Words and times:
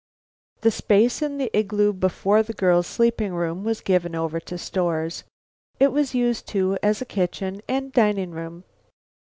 The 0.61 0.71
space 0.71 1.21
in 1.21 1.37
the 1.37 1.55
igloo 1.55 1.93
before 1.93 2.41
the 2.41 2.53
girls' 2.55 2.87
sleeping 2.87 3.35
room 3.35 3.63
was 3.63 3.81
given 3.81 4.15
over 4.15 4.39
to 4.39 4.57
stores. 4.57 5.25
It 5.79 5.91
was 5.91 6.15
used 6.15 6.47
too 6.47 6.79
as 6.81 7.03
kitchen 7.07 7.61
and 7.69 7.93
dining 7.93 8.31
room. 8.31 8.63